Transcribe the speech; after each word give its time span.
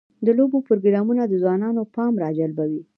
د 0.25 0.27
لوبو 0.37 0.57
پروګرامونه 0.67 1.23
د 1.27 1.33
ځوانانو 1.43 1.81
پام 1.95 2.13
راجلبوي. 2.23 2.81